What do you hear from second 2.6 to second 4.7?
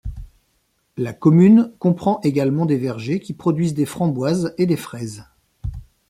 des vergers qui produisent des framboises et